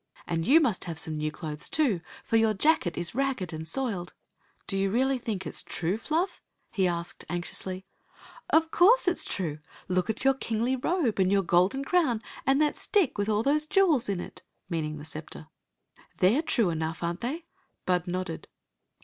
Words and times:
And 0.25 0.47
you 0.47 0.59
must 0.59 0.85
have 0.85 0.97
some 0.97 1.15
new 1.15 1.31
clothes, 1.31 1.69
too, 1.69 2.01
for 2.23 2.35
your 2.35 2.55
jacket 2.55 2.97
is 2.97 3.13
ragged 3.13 3.53
and 3.53 3.67
soiled." 3.67 4.13
Do 4.67 4.75
you 4.75 4.89
really 4.89 5.19
think 5.19 5.45
it 5.45 5.49
s 5.53 5.61
true. 5.61 5.95
Fluff?" 5.99 6.41
he 6.71 6.87
asked 6.87 7.23
anxiously." 7.29 7.85
Of 8.49 8.71
course 8.71 9.07
it 9.07 9.19
's 9.19 9.23
true. 9.23 9.59
Look 9.87 10.09
at 10.09 10.23
your 10.23 10.33
kingly 10.33 10.75
robe, 10.75 11.19
and 11.19 11.31
your 11.31 11.43
golden 11.43 11.85
crown, 11.85 12.23
and 12.47 12.59
fhat 12.59 12.75
stick 12.77 13.19
with 13.19 13.29
aU 13.29 13.43
those 13.43 13.67
jewels 13.67 14.09
in 14.09 14.19
it!— 14.19 14.41
meaning 14.71 14.97
the 14.97 15.05
scepter." 15.05 15.49
They 16.17 16.33
*re 16.37 16.41
true 16.41 16.71
enough, 16.71 17.03
are 17.03 17.13
n't 17.13 17.21
they?" 17.21 17.45
Bud 17.85 18.07
nodded. 18.07 18.47